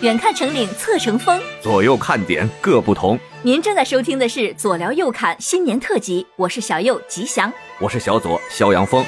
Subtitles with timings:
[0.00, 3.18] 远看成岭侧成峰，左右看点各不同。
[3.42, 9.04] 您正在收听的是左聊右侃新年特辑，我是小右吉祥，我是小左肖阳峰。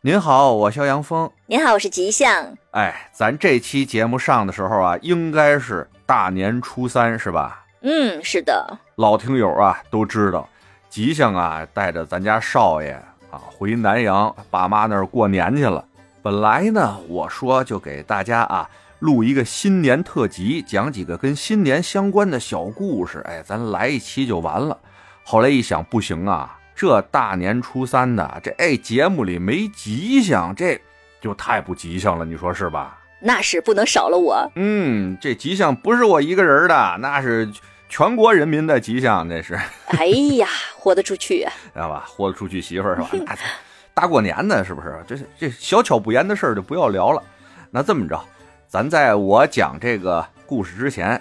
[0.00, 1.30] 您好，我肖阳峰。
[1.44, 2.56] 您好，我是吉祥。
[2.70, 7.66] 哎，咱这期节目上的时候啊，应该是大年初三，是吧？
[7.82, 8.78] 嗯，是的。
[8.94, 10.48] 老听友啊都知道，
[10.88, 12.92] 吉祥啊带着咱家少爷
[13.30, 15.84] 啊回南阳爸妈那儿过年去了。
[16.26, 23.22] 本来呢，我说就给大家啊录一个新年特辑，讲几个跟新年相关的小故事。
[23.26, 24.76] 哎，咱来一期就完了。
[25.22, 26.58] 后来一想，不行啊。
[26.74, 30.76] 这大年初三的，这哎节目里没吉祥，这
[31.20, 32.98] 就太不吉祥了，你说是吧？
[33.20, 34.50] 那是不能少了我。
[34.56, 37.48] 嗯，这吉祥不是我一个人的，那是
[37.88, 39.56] 全国人民的吉祥，那是。
[39.96, 40.06] 哎
[40.38, 42.04] 呀，豁得出去啊， 知道吧？
[42.04, 43.36] 豁得出去媳妇儿是吧？
[43.96, 45.02] 大过年的，是不是？
[45.08, 47.22] 这这小巧不言的事儿就不要聊了。
[47.70, 48.22] 那这么着，
[48.68, 51.18] 咱在我讲这个故事之前，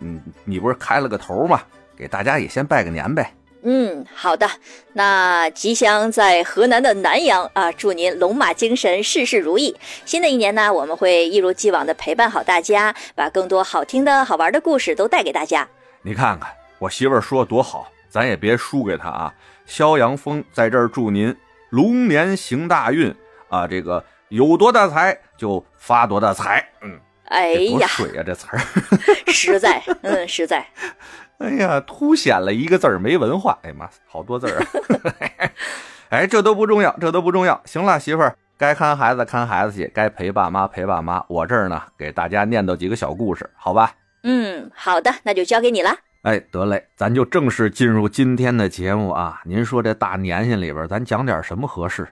[0.00, 1.62] 嗯，你不是开了个头吗？
[1.96, 3.32] 给大家也先拜个年呗。
[3.62, 4.50] 嗯，好的。
[4.94, 9.76] 那吉祥在河南的南阳啊，祝您龙马精神，事事如意。
[10.04, 15.68] 新的一年呢，我们会一如既往的陪伴好大家，把更多好听的好玩的故事都带给大家。
[16.02, 19.32] 你看看我媳妇儿说多好，咱也别输给她啊。
[19.66, 21.32] 肖阳峰在这儿祝您
[21.70, 23.14] 龙年行大运
[23.48, 26.66] 啊，这个有多大财就发多大财。
[26.82, 28.58] 嗯，哎呀，水呀这词儿，
[29.32, 30.66] 实在，嗯，实在。
[31.38, 33.58] 哎呀，凸显了一个字儿没文化。
[33.62, 35.50] 哎妈，好多字儿啊！
[36.10, 37.60] 哎，这都不重要，这都不重要。
[37.64, 41.24] 行了，媳妇儿，该看孩子看孩子去，该陪爸妈陪爸妈。
[41.28, 43.94] 我这儿呢，给大家念叨几个小故事，好吧？
[44.24, 45.94] 嗯，好的，那就交给你了。
[46.22, 49.40] 哎，得嘞，咱就正式进入今天的节目啊。
[49.44, 52.08] 您说这大年限里边，咱讲点什么合适？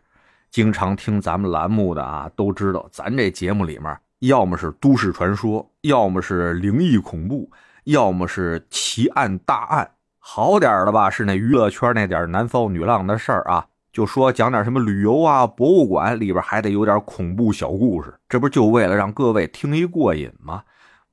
[0.50, 7.50] 经常听咱们栏目的啊，都知道咱这节目里面，要么是都市传说，要么是灵异恐怖。
[7.84, 13.64] 要么是奇案大案，好点的吧，是那娱乐圈那点男骚女浪的事儿啊。
[13.92, 20.64] 就说讲点什么旅游啊、博物馆里边还得有点恐怖小故事，这不就为了让各位听一过瘾吗？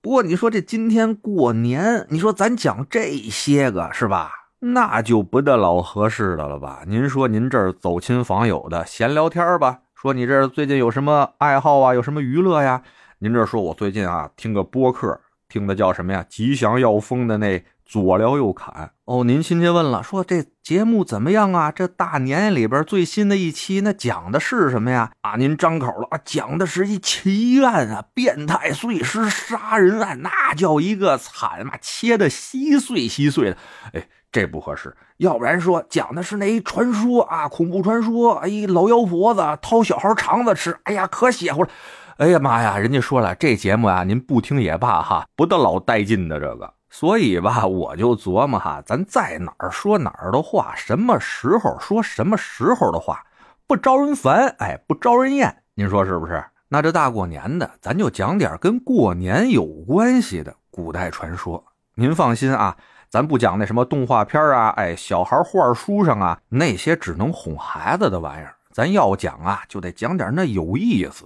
[0.03, 4.31] 不过你说这今天过年，你说咱讲这些个是吧？
[4.59, 6.81] 那就不得老合适的了吧？
[6.85, 11.93] 您说您这儿走亲访友的闲聊天吧，说你这最近有什么爱好啊？
[11.93, 12.83] 有什么娱乐呀？
[13.19, 15.21] 您这说我最近啊听个播客。
[15.47, 16.25] 听的叫什么呀？
[16.27, 19.23] 吉祥要疯的那左聊右侃哦。
[19.23, 21.71] 您亲戚问了，说这节目怎么样啊？
[21.71, 25.11] 这大年里边最新的一期，那讲的是什么呀？
[25.21, 33.57] 啊，您张口了啊，讲的是一奇案啊，变态碎尸杀人案，那叫一个惨嘛，切的稀碎稀碎的。
[33.93, 41.69] 哎，这不合适，要不然说讲的是那一传说啊，恐怖传说，哎，老妖婆子掏小孩肠子吃，哎呀，可邪乎了。
[42.17, 42.77] 哎呀妈呀！
[42.77, 46.71] 人家说了，这节目啊，您不听也罢哈，不得老带劲的这个。
[46.93, 53.25] 所以吧，我就琢磨哈，咱在哪儿说哪儿的话，什么时候说什么时候的话，
[53.65, 55.63] 不招人烦，哎，不招人厌。
[55.73, 56.45] 您说是不是？
[56.67, 61.65] 那这大过年的，咱就讲点跟过年有关系的古代传说。
[61.95, 62.77] 您放心啊，
[63.09, 68.53] 咱不讲那什么动画片啊，哎，小孩画书上啊那些只能哄孩子的玩意儿。
[68.71, 71.25] 咱要讲啊，就得讲点那有意思。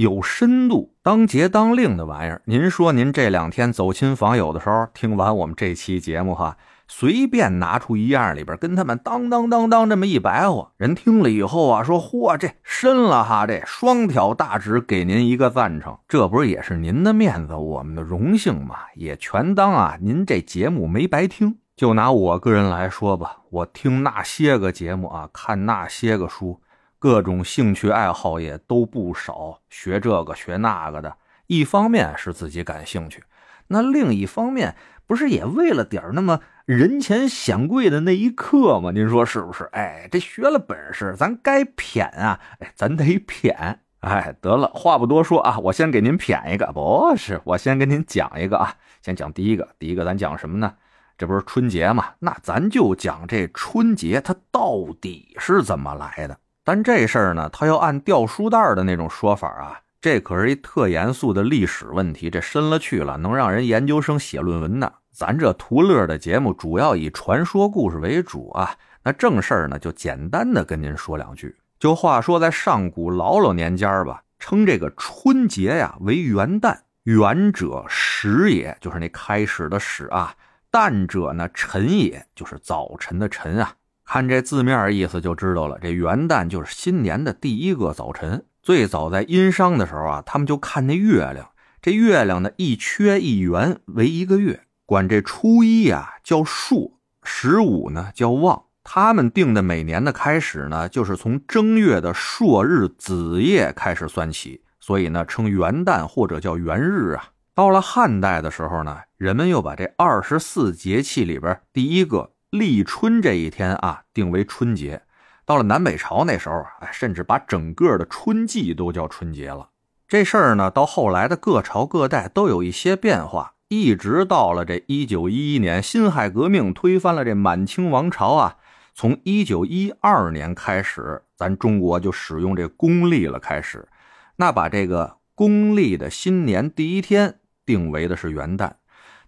[0.00, 6.56] 有深度、当节当令的玩意儿，您说您这两天走亲访友的时候，听完我们这期节目哈，
[6.88, 18.76] 随便拿出一样里边，跟他们当当当当这么一白话，人听了以后啊，说嚯，这深了哈，这双挑大指给您一个赞成，这不是也是您的面子，我们的荣幸嘛？
[18.94, 21.58] 也全当啊，您这节目没白听。
[21.76, 26.58] 就拿我个人来说吧，我听那些个节目啊，看那些个书。
[27.00, 31.16] 各种兴趣爱好也都不少，学这个学那个的。
[31.46, 33.24] 一方面是自己感兴趣，
[33.68, 38.90] 那另一方面不是也为了点那么人前显贵的那一刻吗？
[38.90, 39.64] 您说是不是？
[39.72, 42.38] 哎，这学了本事，咱该谝啊！
[42.58, 43.76] 哎，咱得谝。
[44.00, 48.74] 哎，得了，话不多说啊，我先给您谝一个，不是，我先给您讲一个啊。
[49.00, 50.74] 先讲第一个，第一个咱讲什么呢？
[51.16, 52.08] 这不是春节嘛？
[52.18, 56.38] 那咱就讲这春节它到底是怎么来的。
[56.72, 64.92] 但这事儿呢，他要按掉书袋的那种说法啊，这可是一特严肃的历史问题，这深了去了，能让人研究生写论文呢。
[65.10, 68.72] 咱这图乐的节目主要以传说故事为主啊，
[69.02, 71.56] 那正事儿呢，就简单的跟您说两句。
[71.80, 80.30] 就话说在上古老老年间吧，称这个春节呀为元旦，元者始也，就是那开始的始啊；
[80.70, 83.72] 旦者呢晨也，就是早晨的晨啊。
[84.12, 88.44] 看这字面意思就知道了，这元旦就是新年的第一个早晨。
[88.60, 98.64] 最早在殷商的时候啊，他们就看那月亮，这月亮呢一缺一圆为一个月，管这初一呀叫朔，十五呢叫望。
[98.82, 107.28] 他们定的每年的开始呢，就是从正月的朔日子夜开始算起，所以呢称元旦或者叫元日啊。
[107.54, 115.02] 到了汉代的时候呢，人们又把这二十四节气里边第一个立春这一天啊定为春节。
[115.44, 119.68] 到了南北朝那时候，啊，甚至把整个的春季都叫春节了。
[120.08, 128.56] 这事儿呢，到后来的各朝各代都有一些变化，一直到了这一九一一年辛亥革命推翻了这满清王朝啊。
[128.94, 133.38] 从一九一二年开始，咱中国就使用这公历了。
[133.38, 133.88] 开始，
[134.36, 138.72] 那把这个公历的新年第一天定为的是元旦，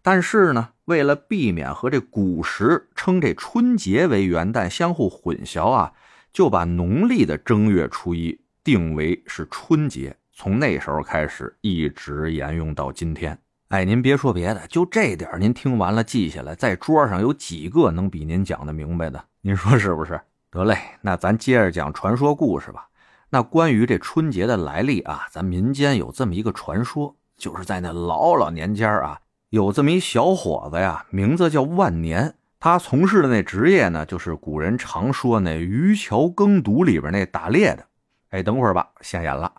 [0.03, 5.93] 但是呢，为了避免和这古时称这春节为元旦相互混淆啊。
[6.33, 13.39] 就把农历的正月初一定为是春节，从那时候开始一直沿用到今天。
[13.69, 19.23] 哎，您别说别的，就这点您听完了记下来，在桌上有几个能比您讲的明白的？
[19.43, 20.19] 您说是不是？
[20.51, 22.89] 得嘞，那咱接着讲传说故事吧。
[23.29, 29.21] 那关于这春节的来历啊，咱民间有这么一个传说，就是在那老老年间啊，
[29.53, 32.35] 有这么一小伙子呀，名字叫万年。
[32.59, 37.87] 他从事的那职业呢，就是古人常说那渔樵耕读里边那打猎的。
[38.31, 39.53] 哎，等会儿吧，现眼了。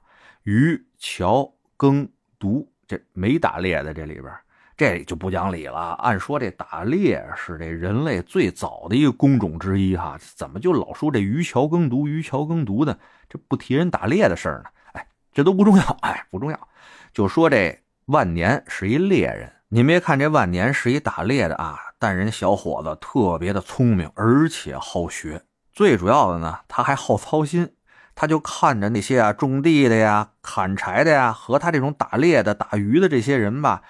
[0.46, 2.10] 渔樵耕
[2.40, 4.34] 读这没打猎的这里边，
[4.76, 5.92] 这就不讲理了。
[6.00, 12.98] 按说这打猎是这人类最早的一个工种之一哈，怎么就老说这渔樵耕读、渔樵耕读的？
[13.30, 14.70] 这不提人打猎的事儿呢？
[14.94, 16.68] 哎，这都不重要，哎，不重要。
[17.14, 21.80] 就说这万年是一猎人，您别看这万年是一打猎的啊。
[21.98, 25.42] 但人小伙子特别的聪明，而且好学。
[25.72, 27.74] 最主要的呢，他还好操心。
[28.14, 33.82] 他就看着那些啊种地的呀、砍柴的呀，和他这种打猎的、打鱼的这些人吧，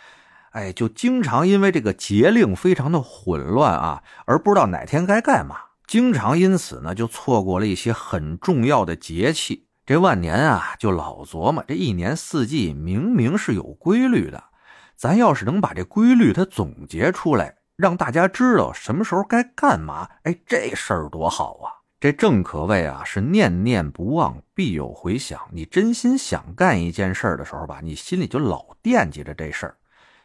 [0.52, 9.68] 哎，就经常因为这个节令非常的混乱啊，而不知道哪天该干嘛，经常因此呢就错过了一些很重要的节气。
[9.86, 14.46] 这万年啊，就老琢磨，这一年四季明明是有规律的，
[14.96, 17.58] 咱要是能把这规律它总结出来。
[17.76, 21.82] 让大家知道什么时候该干嘛，哎，这事儿多好啊！
[22.00, 25.40] 这正可谓啊，是念念不忘，必有回响。
[25.52, 29.76] 你真心想干一件事儿的时候吧，你心里就老惦记着这事儿。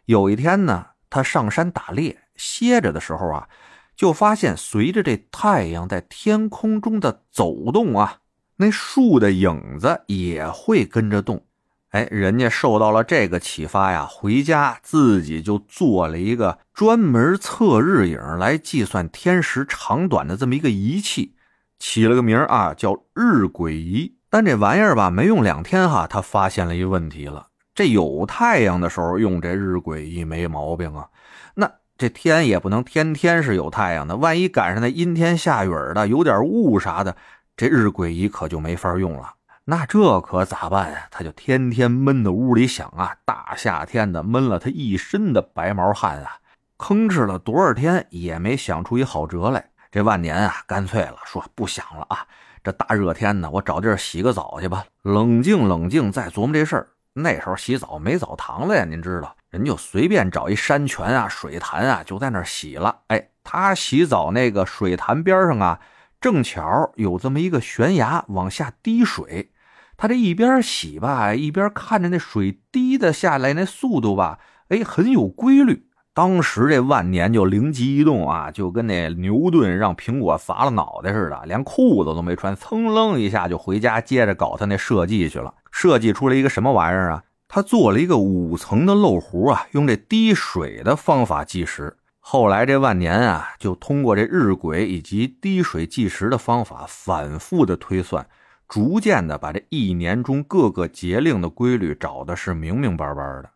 [0.04, 3.48] 有一天呢，他上山打猎，歇着的时候啊，
[3.96, 8.18] 就发现随着这太阳在天空中的走动啊，
[8.56, 11.42] 那树的影子也会跟着动。
[11.90, 21.34] 哎，人家受到了这个启发呀，回家自己就做了一个专门测日影来计算天时长短的这么一个仪器，
[21.78, 24.16] 起了个名啊，叫日晷仪。
[24.28, 27.46] 但这玩意儿吧，没用两天哈，他发现了一问题了。
[27.74, 31.08] 这有太阳的时候用这日晷仪没毛病啊，
[31.54, 37.16] 那这天也不能天天是有太阳的，万一赶上那阴天下雨的，有点雾啥的，
[37.56, 39.36] 这日晷仪可就没法用了。
[39.70, 41.08] 那这可咋办呀？
[41.10, 46.38] 他就天天闷在屋里想啊，大夏天的闷了他一身的白毛汗啊，
[46.78, 49.68] 吭哧了多少天也没想出一好辙来。
[49.90, 52.26] 这万年啊，干脆了，说不想了啊，
[52.64, 56.88] 这大热天的，我找地儿洗个澡去吧，冷静冷静再琢磨这事儿。
[57.12, 63.00] 那时候洗澡没澡堂子呀，您知道，人就随便找一山泉啊、水潭啊，就在那儿洗了。
[63.08, 65.78] 哎，他洗澡那个水潭边上啊，
[66.22, 69.50] 正巧有这么一个悬崖，往下滴水。
[70.00, 74.38] 他这一边洗吧，一边看着那水滴的下来那速度吧，
[74.68, 75.86] 哎，很有规律。
[76.14, 85.52] 当时这万年就灵机一动啊，就跟那牛顿让苹果砸了脑袋似的，连裤子都没穿，噌楞一下就回家接着搞他那设计去了。
[85.72, 87.24] 设计出了一个什么玩意儿啊？
[87.48, 91.96] 他做了一个五层的漏壶啊，用这滴水的方法计时。
[92.20, 98.24] 后来这万年啊，就通过这日晷以及滴水计时的方法，反复的推算。
[98.68, 103.48] 逐渐的把这一年中各个节令的规律找的是明明白白的。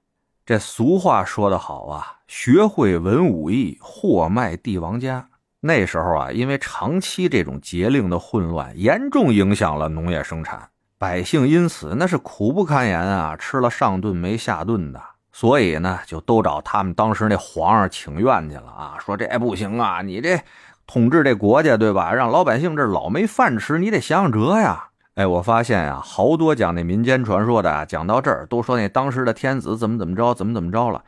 [0.47, 5.29] 这俗话说得好啊，学会文武艺，货卖帝王家。
[5.61, 15.01] 那时候啊，因为长期这种节令的混乱，严重影响了农业生产，百姓因此那是苦不堪言啊，吃了上顿没下顿的。
[15.31, 20.41] 所以呢，就都找他们当时那皇上请愿去了啊，说这不行啊，你这
[20.87, 24.89] 统治这国家对吧，让老百姓这老没饭吃，你得想想辙呀。
[25.15, 31.05] 哎，我发现呀，好多讲那民间传说的啊，讲到这儿都说那当时的天子怎么怎么着，怎么怎么着了，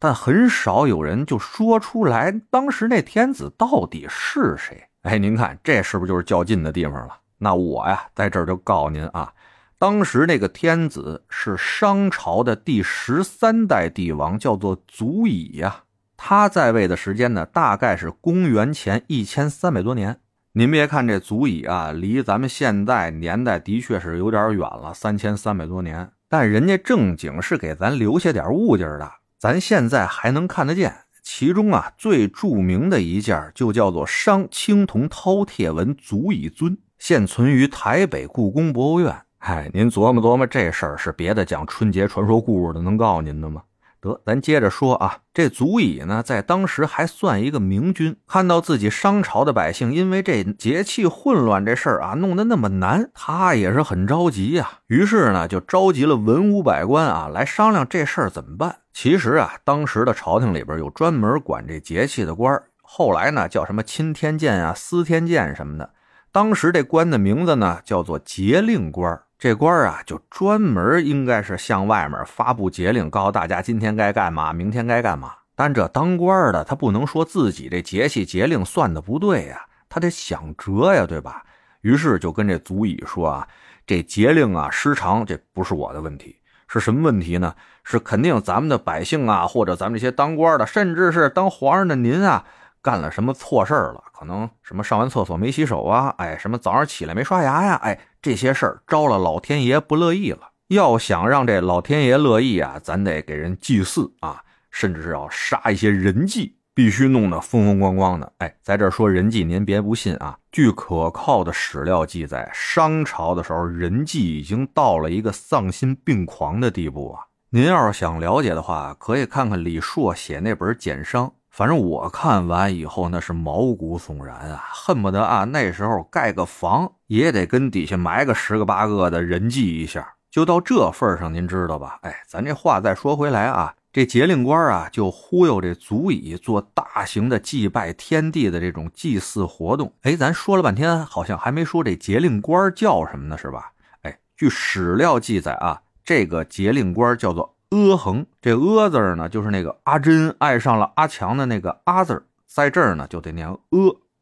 [0.00, 4.82] 但很少有人就说出来当时那天子到底是谁。
[5.02, 7.16] 哎，您看这是不是就是较劲的地方了？
[7.38, 9.32] 那我呀，在这儿就告诉您啊，
[9.78, 15.84] 当时那个天子是商朝的第十三代帝王，叫做祖乙呀。
[16.16, 20.18] 他在位的时间呢，大概是公元前一千三百多年。
[20.56, 26.08] 您别看这足矣啊，离咱们现在年代的确是有点远了，三千三百多年。
[26.28, 30.94] 但人家正经是给咱留下点物件的，咱现在还能看得见。
[31.24, 39.12] 其中啊，最著名的一件就叫做商青铜饕餮纹足矣尊，现存于台北故宫博物院。
[39.38, 43.62] 嗨，您琢磨琢磨，这事儿是别的讲春节传说故事的能告诉您的吗？
[44.04, 48.14] 得，咱接着说啊，这足以呢，在当时还算一个明君。
[48.28, 54.70] 看到自己商朝的百姓因为这节气混乱这事儿啊，弄得那么难，他也是很着急呀。
[54.88, 58.76] 于是呢，就召集了文武百官啊，来商量这事儿怎么办。
[58.92, 65.90] 其实啊，当时的朝廷里边有专门管这节气的官后来呢，叫什么钦天监啊、司天监什么的。
[66.30, 75.32] 当时这官的名字呢，叫做节令官这官啊，就专门应该是向外面发布节令，告诉大家今天该干嘛，明天该干嘛。
[75.56, 81.44] 但这当官的他不能说自己这节气节令算的不对呀，他得想辙呀，对吧？
[81.82, 83.48] 于是就跟这足乙说啊，
[83.86, 86.36] 这节令啊失常，这不是我的问题，
[86.66, 87.54] 是什么问题呢？
[87.82, 92.46] 是肯定咱们的百姓啊，或者咱们这些当官的，甚至是当皇上的您啊。
[92.84, 94.04] 干了什么错事儿了？
[94.12, 96.14] 可能什么上完厕所没洗手啊？
[96.18, 97.80] 哎，什么早上起来没刷牙呀？
[97.82, 100.50] 哎，这些事儿招了老天爷不乐意了。
[100.68, 108.30] 要想让这老天爷乐意啊，咱得给人祭祀啊，甚至是要杀一些人祭，必须弄得风风光光的。
[108.36, 110.36] 哎，在这说人祭，您别不信啊。
[110.52, 117.24] 据可靠的史料记载，商朝的时候，人祭已经到了一个丧心病狂的地步啊。
[117.48, 121.26] 您要是想了解的话，可以看看李硕写那本《简商》。
[121.56, 132.00] 反正我看完以后，那是毛骨悚然啊，恨不得啊那时候盖个房也得跟底下埋个十个八个的人祭一下，就到这份上，您知道吧？
[132.02, 139.92] 哎，咱这话再说回来啊，这节令官啊就忽悠这足以做大型的祭拜天地的这种祭祀活动。
[140.02, 143.70] 哎，咱说了半天，好像还没说这节令官叫什么呢，是吧？
[144.02, 147.53] 哎，据史料记载啊，这个节令官叫做。
[147.70, 153.58] 阿衡，这阿字呢，就是那个阿珍爱上了阿强的那个阿字，在这儿呢就得念阿，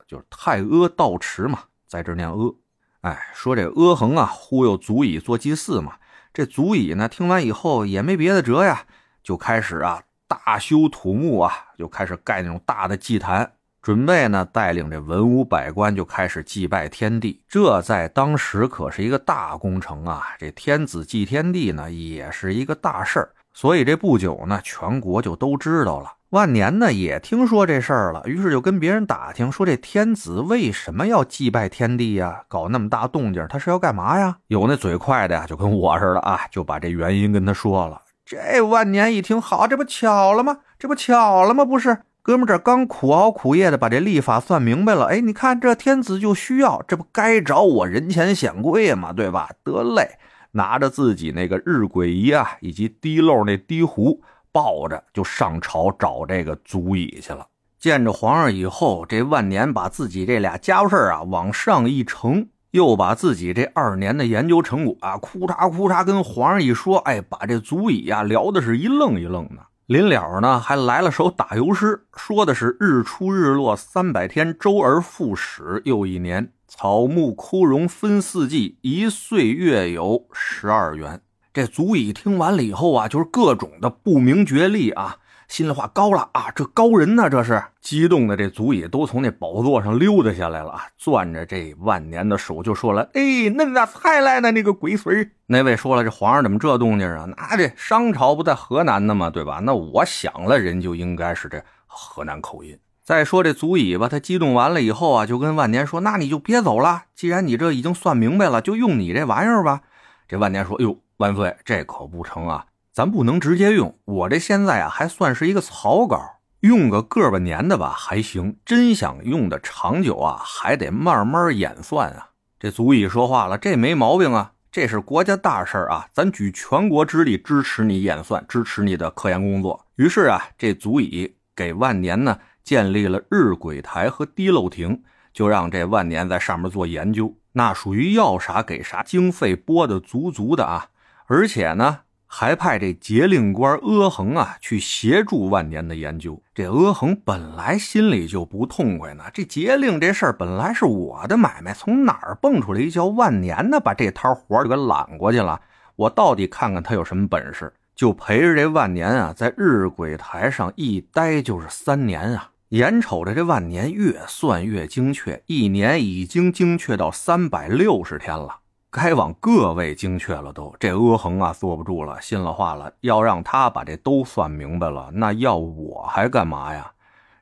[0.06, 2.54] 就是太阿道持嘛，在这儿念阿。
[3.02, 5.94] 哎，说这阿衡啊，忽悠足以做祭祀嘛。
[6.32, 8.84] 这足以呢，听完以后也没别的辙呀，
[9.22, 13.52] 就开始啊大修土木啊，就开始盖那种大的祭坛。
[13.82, 20.22] 准备呢，带领这文武百官就开始祭拜天地，这在当时可是一个大工程啊！
[20.38, 23.30] 这天子祭天地呢，也是一个大事儿。
[23.52, 26.12] 所以这不久呢，全国就都知道了。
[26.30, 32.44] 万年呢，也听说这事儿了，于是就跟别人打听说，这天子为什么要祭拜天地呀？
[32.46, 34.36] 搞那么大动静，他是要干嘛呀？
[34.46, 38.00] 有那嘴快的呀，就跟我似的啊，就把这原因跟他说了。
[38.24, 40.58] 这万年一听，好，这不巧了吗？
[40.78, 41.64] 这不巧了吗？
[41.64, 41.98] 不是。
[42.24, 49.50] 哥们，这刚苦熬苦夜的把这历法算明白了，哎，你看这天子就需要，这不该找我人前显贵嘛，对吧？
[49.64, 50.18] 得嘞，
[50.52, 57.44] 拿着自己那个日晷仪啊，以及滴漏那滴壶，抱着就上朝找这个足矣去了。
[57.80, 69.56] 见着皇上以后，这万年把自己这俩家伙事啊往上一呈，又把自己这二年的研究成果啊，哭嚓哭嚓跟皇上一说，哎，把这足矣啊聊的是一愣一愣的。
[69.92, 76.50] 临了呢，还来了首打油诗，说的是“日出日落三百天，周而复始又一年。
[76.66, 81.20] 草木枯荣分四季，一岁月有十二圆。”
[81.52, 85.18] 这足以听完了以后啊，就是各种的不明觉厉啊。
[85.48, 86.50] 心里话高了啊！
[86.54, 87.28] 这高人呢？
[87.28, 90.86] 这是激动的，这足乙都从那宝座上溜达下来了啊！
[90.96, 94.50] 攥着这万年的手就说了：“哎，那咋才来呢？
[94.50, 97.28] 那个鬼孙那位说了：“这皇上怎么这动静啊？
[97.36, 99.28] 那这商朝不在河南呢吗？
[99.28, 99.60] 对吧？
[99.62, 102.78] 那我想了，人就应该是这河南口音。
[103.04, 109.82] 再说这足乙吧，他激动完了以后啊，就跟万年说：‘那你就别走了，既然你这已经算明白了，就用你这玩意儿吧。’
[110.26, 116.20] 这万年说：‘哎呦，万岁，这可不成啊！’咱不能直接用，我这现在啊还算是一个草稿，
[116.60, 118.58] 用个个把年的吧还行。
[118.66, 122.28] 真想用的长久啊，还得慢慢演算啊。
[122.60, 129.86] 这足以说话了，这没毛病啊，这是国家大事啊，咱举全国之力支持你演算，支持你的科研工作。
[129.96, 137.34] 于是啊，这足以给万年呢建立了日晷台和滴漏亭，就让这万年在上面做研究。
[137.52, 140.88] 那属于要啥给啥，经费拨的足足的啊，
[141.24, 142.00] 而且呢。
[142.34, 146.42] 还派这节令官阿衡啊去协助万年的研究。
[146.54, 155.60] 这阿衡本来心里就不痛快呢，这节令这事儿本来是我的买卖，从哪儿蹦出来一叫万年的，把这摊活就给揽过去了。
[155.94, 162.48] 我到底看看他有什么本事，就陪着这万年啊，在日晷台上一待就是三年啊。
[162.70, 168.60] 眼瞅着这万年越算越精确，一年已经精确到三百六十天了，
[168.92, 170.72] 该往个位精确了都。
[170.78, 176.92] 这阿衡啊，坐不住了，心了话了，要让他把这都算明白了，那要我还干嘛呀？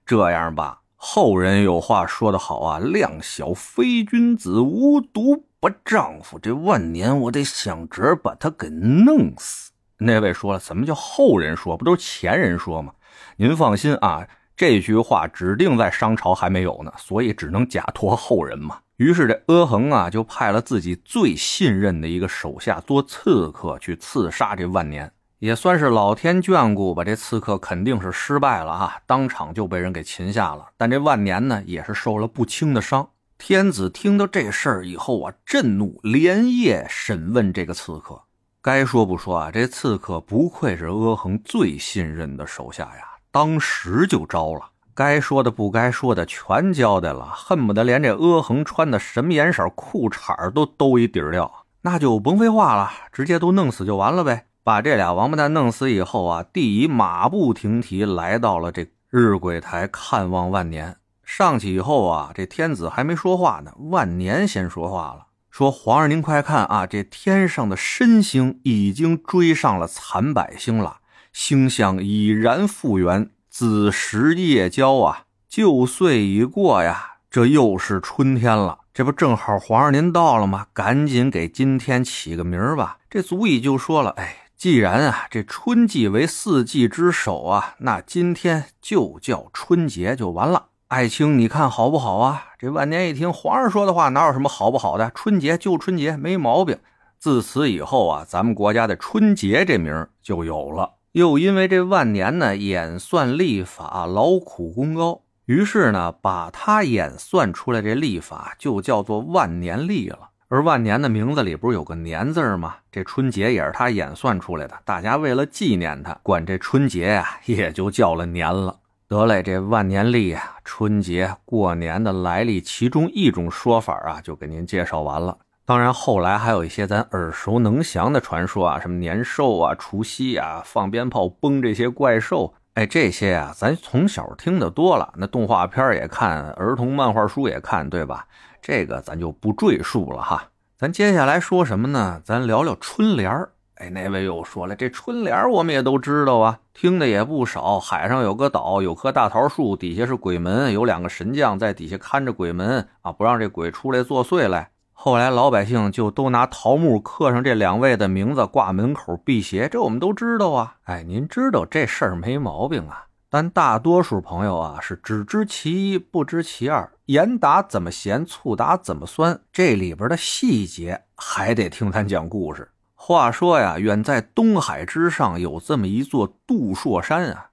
[0.06, 9.72] 这样吧，后人有话说得好啊，“量小非君子，无毒不丈夫。”这万年，我得想辙把他给弄死。
[9.98, 11.76] 那位说了，什么叫后人说？
[11.76, 12.92] 不都是前人说吗？
[13.36, 14.26] 您放心啊。
[14.60, 18.78] 这句话指定在商朝还没有呢，所以只能假托后人嘛。
[18.98, 27.02] 于是这阿衡啊，就派了自己最信任的一个手下做刺客去刺杀这万年，也算是老天眷顾吧。
[27.02, 30.66] 这刺客肯定是失败了哈，当场就被人给擒下了。
[30.76, 33.08] 但这万年呢，也是受了不轻的伤。
[33.38, 38.20] 天子听到这事儿以后啊，震怒，连夜审问这个刺客。
[38.60, 43.06] 该说不说啊，这刺客不愧是阿衡最信任的手下呀。
[43.32, 54.46] 当时就招了，该说的不该说的全交代了，恨不得连这阿衡穿的什么颜色裤衩都兜一底儿掉，那就甭废话了，直接都弄死就完了呗。
[54.62, 60.96] 把这俩王八蛋弄死以后啊，帝乙马不停蹄来到了这日晷台看望万年。
[61.24, 70.98] 上去以后啊，这天子还没说话呢，万年先说话了，说：“皇上您快看啊，这天上的申星已经追上了残百星了。”
[71.32, 78.78] 星象已然复原，子时夜交啊，旧岁已过呀，这又是春天了。
[78.92, 80.66] 这不正好皇上您到了吗？
[80.74, 82.98] 赶紧给今天起个名儿吧。
[83.08, 90.66] 这足以就说了，哎，既然啊这春季为四季之首啊，那今天就叫春节就完了。
[90.88, 92.48] 爱卿，你看好不好啊？
[92.58, 95.12] 这万年一听皇上说的话，哪有什么好不好的？
[95.14, 96.78] 春节就春节，没毛病。
[97.18, 100.94] 自此以后啊，咱们国家的春节这名就有了。
[101.12, 110.30] 又因为这万年呢演算历法劳苦功高，于是呢把他演算出来这历法就叫做万年历了。
[110.46, 112.76] 而万年的名字里不是有个年字吗？
[112.92, 114.76] 这春节也是他演算出来的。
[114.84, 118.76] 大家为了纪念他，管这春节呀也就叫了年了。
[119.08, 125.36] 得嘞，这万年历啊，春节过年的来历，其中一种说法啊，就给您介绍完了。
[125.64, 138.26] 当然，后来还有一些咱耳熟能详的传说啊，什么年兽啊、除夕啊、放鞭炮崩这些怪兽，哎，这些啊，咱从小听得多了，那动画片也看，儿童漫画书也看，对吧？
[138.60, 140.48] 这个咱就不赘述了哈。
[140.76, 142.20] 咱接下来说什么呢？
[142.24, 143.52] 咱聊聊春联儿。
[143.76, 147.78] 哎，那位又说了，这春联我们也都知道啊，听的也不少。
[147.78, 154.70] 海上有个岛，有棵大桃树，底下是鬼门，有两个神将在底下看着鬼门啊，不让这鬼出来作祟来。
[155.02, 160.76] 后来老百姓就都拿桃木刻上这两位的名字挂门口辟邪，这我们都知道啊。
[160.82, 166.92] 哎，您知道这事儿没毛病啊，但大多数朋友啊是只知其一不知其二。
[167.06, 172.70] 盐打怎么咸，醋打怎么酸，这里边的细节还得听咱讲故事。
[172.94, 177.46] 话说呀，远在东海之上有这么一座杜朔山啊，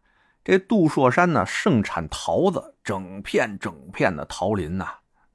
[0.44, 4.86] 这杜朔山呢盛产桃子，整片整片的桃林呐。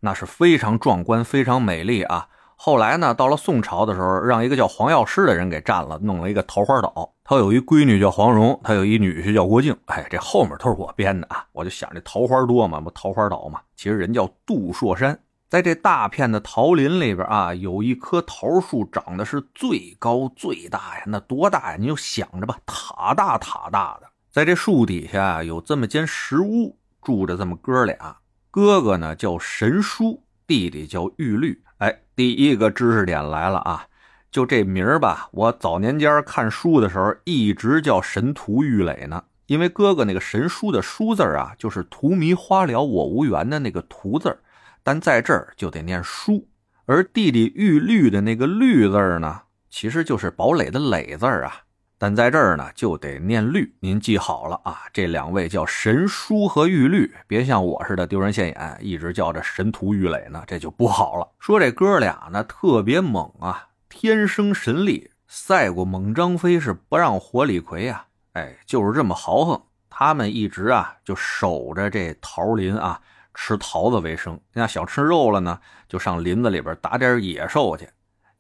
[0.05, 2.27] 那是非常壮观、非常美丽啊！
[2.57, 7.13] 后来呢，到了宋朝的时候，让一个叫黄药师的人给占了，弄了一个桃花岛。
[7.23, 9.77] 他有一闺女叫黄蓉，他有一女婿叫郭靖。
[9.87, 11.47] 哎，这后面都是我编的啊！
[11.53, 13.61] 我就想这桃花多嘛，不桃花岛嘛。
[13.77, 15.17] 其实人叫杜朔山，
[15.49, 21.05] 在这大片的桃林里边啊，有一棵桃树，长得是最高最大呀！
[21.07, 21.77] 那多大呀？
[21.79, 24.09] 你就想着吧，塔大塔大的。
[24.33, 28.17] 在这树底下有这么间石屋，住着这么哥俩。
[28.53, 31.63] 哥哥呢叫神书，弟弟叫玉律。
[31.79, 33.87] 哎，第一个知识点来了啊！
[34.31, 39.25] 就这名儿吧，我早年间看书的时候一直叫神荼玉垒呢。
[39.47, 44.39] 因为哥哥那个神书的书字啊，就是荼蘼花了我无缘的那个荼字
[44.83, 46.47] 但在这儿就得念书。
[46.85, 51.63] 而弟弟玉律的那个律字呢，其实就是堡垒的垒字啊。
[52.03, 54.83] 但在这儿呢，就得念律，您记好了啊！
[54.93, 61.29] 这两位叫神书和玉律，别像我似的丢人现眼，一直叫着神荼玉垒呢，这就不好了。
[61.39, 68.05] 说这哥俩呢特别猛啊，天生神力，赛过猛张飞是不让活李逵啊！
[68.33, 69.63] 哎，就是这么豪横。
[69.89, 73.01] 他们一直啊就守着这桃林啊，
[73.33, 74.37] 吃桃子为生。
[74.55, 75.57] 那想吃肉了呢，
[75.89, 77.89] 就上林子里边打点野兽去。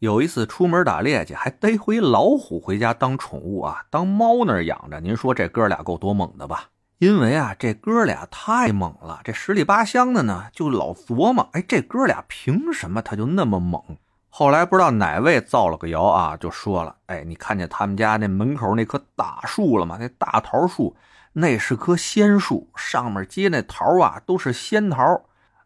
[0.03, 4.99] 有一次出门打猎去，还逮回老虎回家当宠物啊，当猫那儿养着。
[4.99, 6.65] 您说这哥俩够多猛的吧？
[6.99, 13.81] 因为啊，这哥俩太猛了，这十里八乡的呢，就老琢磨，哎，这哥俩凭什么他就那么猛？
[14.29, 19.99] 后来不知道哪位造了个谣啊，就说了，哎，你看见他们家那门口那棵大树了吗？
[20.01, 20.97] 那大桃树，
[21.33, 25.23] 那是棵仙树，上面结那桃啊，都是仙桃。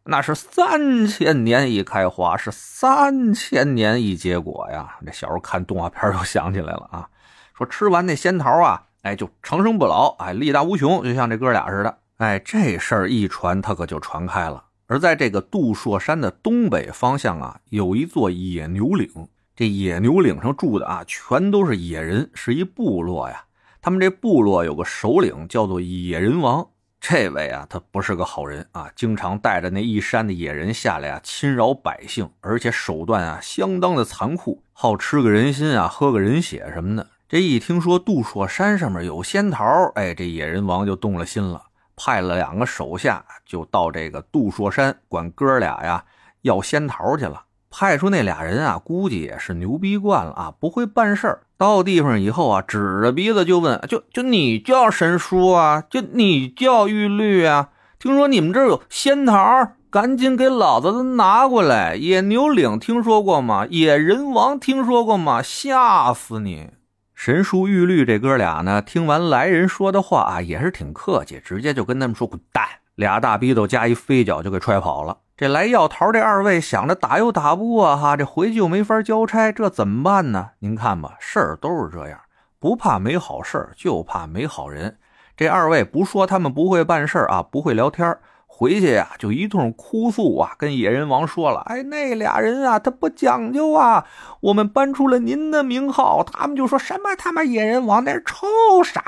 [0.08, 4.96] 那是三千年一开花，是三千年一结果呀！
[5.04, 7.08] 这小时候看动画片都想起来了啊。
[7.54, 11.98] 说吃完那仙桃啊，哎，就长生不老，哎，力大无穷，就像这哥俩似的。
[12.18, 14.62] 哎，这事儿一传，他可就传开了。
[14.86, 19.10] 而在这个杜朔山的东北方向啊，有一座野牛岭。
[19.56, 23.42] 这野牛岭上住的啊，全都是野人，是一部落呀。
[23.82, 26.64] 他们这部落有个首领，叫做野人王。
[27.00, 37.06] 这位啊，他不是个好人啊，经常带着那一山的野人下来啊，侵扰百姓，而且手段啊相当的残酷，好吃个人心啊，喝个人血什么的。
[37.28, 41.62] 这一听说杜朔山上面有仙桃，哎，这野人王就动了心了，
[41.94, 46.04] 派了两个手下就到这个杜朔山管哥俩呀
[46.42, 47.45] 要仙桃去了。
[47.70, 51.40] 派出那俩人啊，估计也是牛逼惯了啊，不会办事儿。
[51.58, 55.82] 到地方以后啊，指着鼻子就问：“就就你叫神叔啊？
[55.90, 57.70] 就你叫玉律啊？
[57.98, 61.96] 听说你们这儿有仙桃，赶紧给老子拿过来！
[61.96, 63.66] 野牛岭听说过吗？
[63.70, 65.40] 野人王听说过吗？
[65.42, 66.70] 吓死你！”
[67.14, 72.64] 神叔玉律这哥俩呢，听完来人说的话啊，也是挺客气，直接就跟他们说：“滚蛋！”
[72.96, 75.16] 俩大逼斗加一飞脚就给踹跑了。
[75.38, 80.52] 这来要桃这二位想着打又打不过哈，这回去又没法交差，这怎么办呢？
[80.60, 82.18] 您看吧，事儿都是这样，
[82.58, 84.96] 不怕没好事就怕没好人。
[85.36, 94.06] 这二位不说他们不会办事啊，不会聊天回去呀就一通哭诉啊，跟野人王说了，哎，那俩人啊，他不讲究啊，
[94.40, 98.46] 我们搬出了您的名号，他们就说什么他妈野人王那是臭
[98.82, 99.04] 山，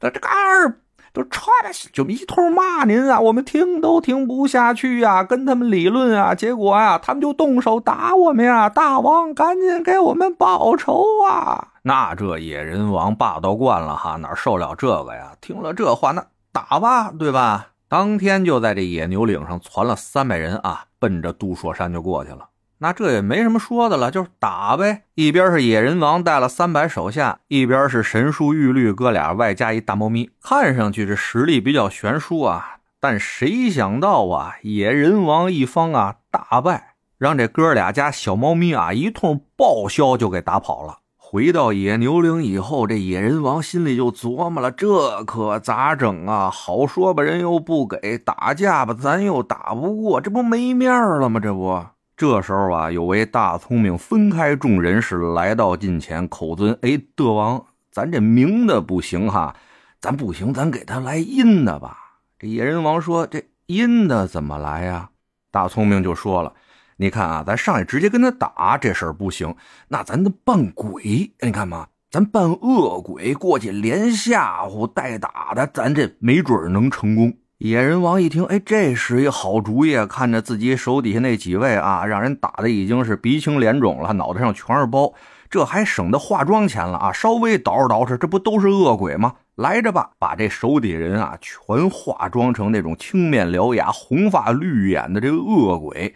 [0.00, 0.80] 这这个二。
[1.18, 11.70] 就唰的就一通骂您啊，我们听都听不下去呀，跟他们理论啊，结果啊，他们就动手打我们呀，大王赶紧给我们报仇啊！
[11.82, 15.32] 那这野人王霸道惯了哈，哪受了这个呀？
[15.40, 17.66] 听了这话，那打吧，对吧？
[17.88, 22.46] 当天就在这野牛岭上攒了三百人啊，奔着杜硕山就过去了。
[22.80, 25.02] 那这也没什么说的了，就是打呗。
[25.14, 32.76] 一边是野人王带了三百手下，一边是神书玉律哥俩，外加一大猫咪，看上去这实力比较悬殊啊。
[33.00, 40.98] 但谁想到啊，野人王一方啊大败，让这哥俩加小猫咪啊一通报销就给打跑了。
[41.16, 46.48] 回到野牛岭以后，这野人王心里就琢磨了：这可咋整啊？
[46.48, 51.38] 好说吧，人又不给；打架吧，咱又打不过，这不没面了吗？
[51.38, 51.84] 这不。
[52.18, 59.54] 这时候啊，有位大聪明分开众人是来到近前，口尊：“哎，德王，咱这明的不行哈，
[60.00, 61.96] 咱不行，咱给他来阴的吧。”
[62.36, 65.10] 这野人王说：“这阴的怎么来呀？”
[65.52, 66.52] 大聪明就说了
[66.98, 69.54] ：“你看啊，咱上去直接跟他打这事儿不行，
[69.86, 71.32] 那咱得扮鬼。
[71.40, 79.96] 你看嘛，咱扮恶鬼过去，连吓唬带打的，咱这没准能成功。”野人王一听，哎，这是一好主意！
[80.06, 85.12] 看着自己手底下那几位啊，让人打的已经是鼻青脸肿了，脑袋上全是包，
[85.50, 87.12] 这还省得化妆钱了啊！
[87.12, 89.34] 稍微捯饬捯饬，这不都是恶鬼吗？
[89.56, 96.14] 来着吧，把这手底人啊全化妆成那种青面獠牙、红发绿眼的这恶鬼，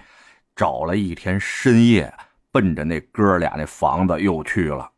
[0.55, 2.15] 找了一天深夜，
[2.53, 4.89] 奔着那哥俩那房子又去了。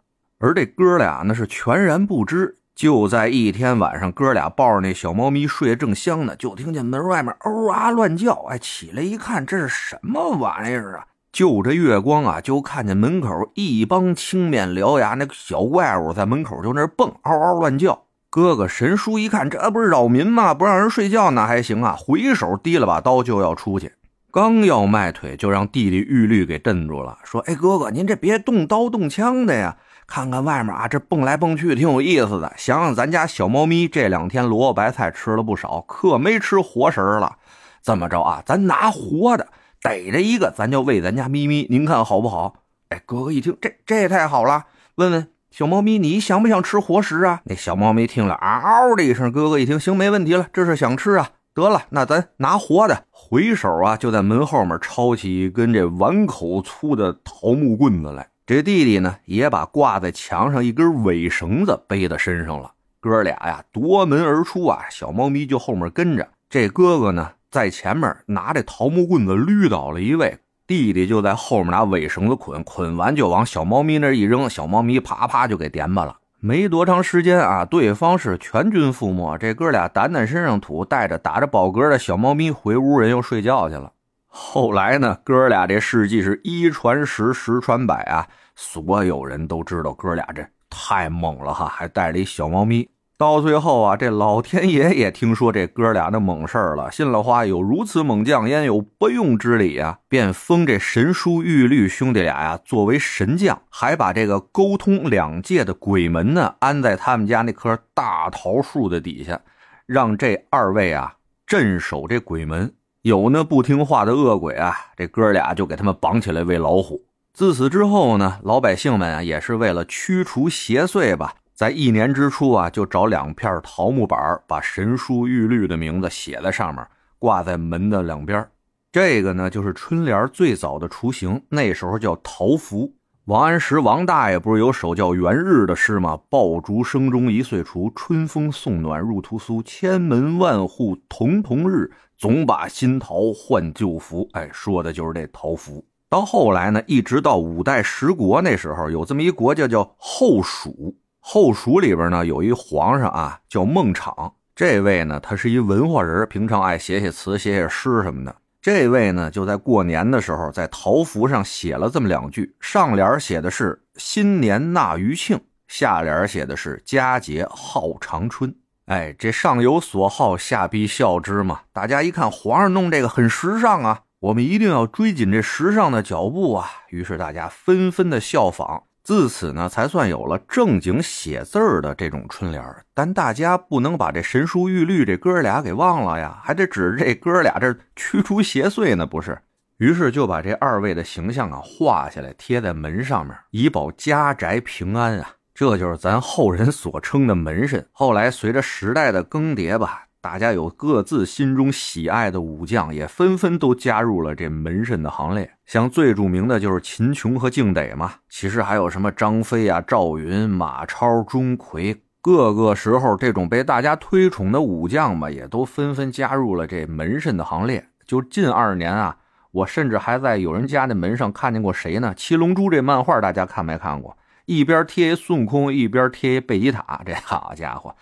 [0.41, 2.55] 而这哥俩呢，是全然不知。
[2.75, 8.33] 就在一天晚上，哥俩抱着那小猫咪睡得正香呢，就听见门外面嗷啊乱叫。
[8.51, 11.07] 哎，起来一看，这是什么玩意儿啊？
[11.31, 18.03] 就这月光啊，就看见门口一帮青面獠牙那个小怪物在门口就那蹦，嗷嗷乱叫。
[18.29, 20.53] 哥哥神叔一看，这不是扰民吗？
[20.53, 21.95] 不让人睡觉那还行啊？
[21.97, 23.93] 回手提了把刀就要出去，
[24.33, 32.53] 刚要迈腿，就让弟弟玉律给镇住了，说：“哎，哥哥，您这别动刀动枪的呀。”看看外面啊，这蹦来蹦去挺有意思的。
[32.57, 37.37] 想想咱家小猫咪这两天萝卜白菜吃了不少，可没吃活食了。
[37.83, 39.47] 这么着啊，咱拿活的
[39.83, 41.67] 逮着一个，咱就喂咱家咪咪。
[41.69, 42.55] 您看好不好？
[42.91, 44.65] 哎，哥哥一听，这这也太好了。
[44.97, 47.41] 问问小猫咪，你想不想吃活食啊？
[47.45, 49.33] 那小猫咪听了，嗷的一声。
[49.33, 51.31] 哥哥一听，行，没问题了，这是想吃啊。
[51.55, 53.05] 得了，那咱拿活的。
[53.11, 58.29] 回手啊，就在门后面抄起一根这碗口粗的桃木棍子来。
[58.47, 62.73] 这弟弟呢，也把挂在墙上一根尾绳子背在身上了。
[63.01, 66.29] 哥俩呀，夺门而出啊，小猫咪就后面跟着。
[66.51, 76.19] 这哥哥呢，在前面拿着桃木棍子捋倒了一位，弟弟就在后面拿尾绳子捆，捆完就往小猫咪那一扔，小猫咪啪啪就给点吧了。
[76.41, 79.39] 没多长时间啊，对方是全军覆没。
[79.39, 83.93] 这哥俩掸掸身上土，带着打着饱嗝的小猫咪回屋，人又睡觉去了。
[84.37, 92.89] 后来呢，哥俩这事迹是一传十，十传百啊，所有人都知道哥俩这太猛了哈，还带着一小猫咪。
[93.17, 100.01] 到最后啊，这老天爷也听说这哥俩的猛事儿了，信了话，有如此猛将，焉有不用之理啊？
[100.09, 109.41] 便封这神书玉律兄弟俩呀作为神将，还把这个沟通两界的鬼门呢安在他们家那棵大桃树的底下，
[109.87, 111.15] 让这二位啊
[111.47, 112.75] 镇守这鬼门。
[113.05, 117.05] 有那不听话的恶鬼啊，这哥俩就给他们绑起来喂老虎。
[117.35, 121.35] 自此之后呢，老百姓们啊也是为了驱除邪祟吧。
[121.53, 126.83] 在一年之初啊，就找两片桃木板，把神书玉律的名字写在上面，
[127.19, 128.49] 挂在门的两边。
[128.91, 132.91] 这个呢，就是春联最早的雏形，那时候叫桃符。
[133.27, 136.21] 王安石王大爷不是有首叫《元日》的诗吗？
[136.29, 139.63] 爆竹声中一岁除，春风送暖入屠苏。
[139.63, 144.29] 千门万户曈曈日，总把新桃换旧符。
[144.33, 145.83] 哎，说的就是这桃符。
[146.11, 150.95] 到后来呢，一直到五代十国那时候，有这么一国家叫后蜀。
[151.19, 154.35] 后蜀里边呢，有一皇上啊，叫孟昶。
[154.55, 158.37] 这位呢，他是一文化人，平常爱写写词、写写诗什么的。
[158.65, 168.57] 这位呢，就在过年的时候，在桃符上写了这么两句：上联写的是“新年纳余庆”，下联写的是“佳节号长春”。
[168.89, 171.61] 哎，这上有所好，下必效之嘛。
[171.75, 176.71] 大家一看，皇上弄这个很时尚啊，我们一定要追紧这时尚的脚步啊。
[176.89, 178.85] 于是大家纷纷的效仿。
[179.05, 182.65] 自此呢，才算有了正经写字儿的这种春联
[182.95, 189.39] 但大家不能把这神书玉律这哥俩给忘了呀，还得指着这哥俩这驱除邪祟呢，不是？
[189.77, 195.29] 于是就把这二位的形象啊画下来，贴在门上面，以保家宅平安啊。
[195.53, 197.87] 这就是咱后人所称的门神。
[197.93, 200.07] 后来随着时代的更迭吧。
[200.25, 205.51] 大家有各自心中喜爱的武将，也纷纷都加入了这门神的行列。
[205.67, 217.87] 像最著名的就是秦琼和敬德嘛，其实还有什么张飞啊、赵云、马超、钟馗，各个时候这种被大家推崇的武将嘛，也都纷纷加入了这门神的行列。
[218.07, 219.19] 就近二年啊，
[219.51, 222.13] 我甚至还在有人家那门上看见过谁呢？
[222.15, 224.17] 《七龙珠》这漫画大家看没看过？
[224.47, 227.95] 一边贴一孙悟空，一边贴一贝吉塔，这好家伙，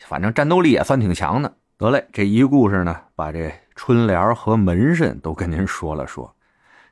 [0.00, 1.54] 反正战斗力也算挺强的。
[1.80, 6.36] 得嘞，这一故事呢，把这春联和门神都跟您说了说。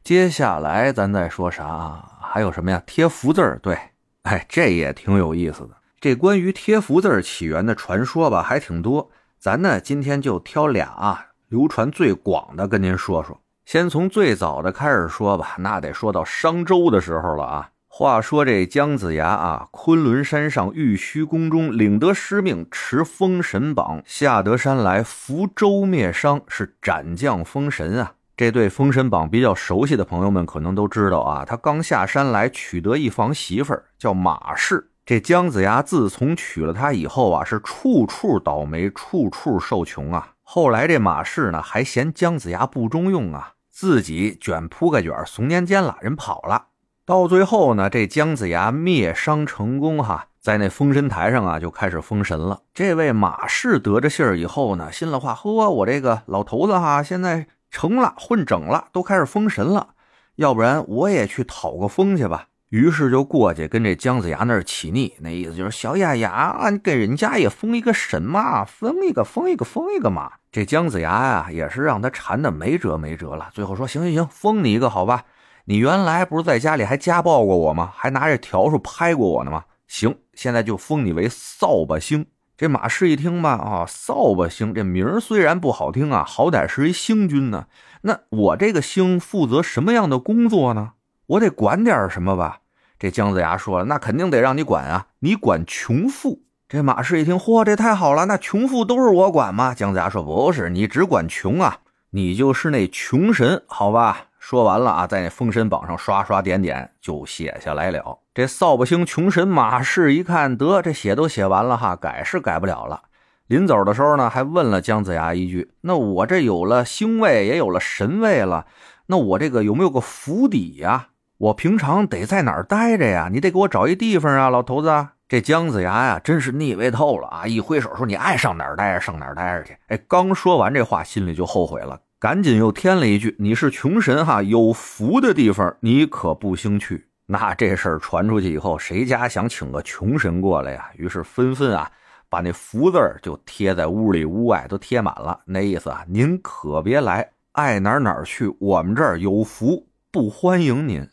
[0.03, 2.03] 接下来咱再说啥？
[2.23, 2.83] 还有什么呀？
[2.87, 3.79] 贴福字儿，对，
[4.23, 5.77] 哎，这也挺有意思的。
[6.01, 9.11] 这关于贴福字起源的传说吧，还挺多。
[9.39, 13.39] 咱呢，今天就挑俩啊，流传最广的跟您说说。
[13.67, 17.69] 先从最早的开始说吧，那得说到商周的时候了啊。
[17.91, 28.13] 话说这姜子牙啊，昆仑山上玉虚宫中领得师命，持封神榜下得山来，扶周灭商，是斩将封神啊。
[28.37, 34.91] 这对封神榜比较熟悉的朋友们可能都知道啊，他刚下山来，娶得一房媳妇儿，叫马氏。
[35.05, 40.35] 这姜子牙自从娶了她以后啊，是处处倒霉，处处受穷啊。
[40.43, 46.67] 后来这马氏呢，还嫌姜子牙不中用啊，自己卷铺盖卷怂年间了，人跑了。
[47.09, 52.61] 到最后呢，这姜子牙灭商成功，哈，在那封神台上啊，就开始封神了。
[52.75, 59.89] 这位马氏得着信儿以后呢，心里话，呵，我这个老头子哈，现在成了，混整了，都开始封神了，
[60.37, 62.49] 要不然我也去讨个封去吧。
[62.69, 70.33] 于是就过去跟这姜子牙那儿起腻，那意思就是小丫丫，你给人家也封一个神嘛，封一个，封一个，封一个嘛。
[70.53, 73.49] 这姜子牙呀，也是让他馋的没辙没辙了。
[73.55, 75.25] 最后说，行行行，封你一个好吧。
[75.71, 77.93] 你原来不是在家里还家暴过我吗？
[77.95, 79.65] 还拿着笤帚拍过我呢吗？
[79.87, 82.25] 行，现在就封你为扫把星。
[82.57, 87.67] 这马氏一听吧，啊，扫把星这名虽然不好听啊，好歹是一星君呢。
[88.01, 90.93] 那我这个星负责什么样的工作呢？
[91.27, 92.61] 我得管点什么吧？
[92.99, 96.41] 这姜子牙说了，那肯定得让你管啊，你管穷富。
[96.67, 99.75] 这马氏一听，嚯，这太好了，那穷富都是我管吗？
[99.75, 101.81] 姜子牙说，不是，你只管穷啊，
[102.13, 104.28] 你就是那穷神，好吧？
[104.49, 108.19] 说完了啊，在那封神榜上刷刷点点就写下来了。
[108.33, 113.03] 这扫把星穷神马氏一看，得这写都写完了哈，改是改不了了。
[113.49, 118.65] 临走的时候呢，还问了姜子牙一句：“那我这有了星位，也有了神位了，
[119.09, 121.09] 那我这个有没有个府邸呀？
[121.37, 123.29] 我平常得在哪儿待着呀？
[123.31, 127.47] 你得给我找一地方啊，老头子。”这姜子牙呀，真是腻味透了啊！
[127.47, 132.01] 一挥手说：“你爱上哪儿待着上哪儿待着去。”哎，刚说完这话，心里就后悔了。
[132.21, 140.91] 赶紧又添了一句：“你是穷神哈，有福的地方你可不兴去。”那这事儿传出去以后，谁家想请个穷神过来呀？
[140.97, 141.89] 于是纷纷啊，
[142.29, 145.39] 把那福字儿就贴在屋里屋外都贴满了。
[145.45, 151.09] 那意思啊，您可别来，爱哪哪去，我们这儿有福，不欢迎您。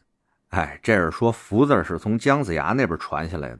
[0.50, 3.60] 哎，这是说福字是从姜子牙那边传下来的。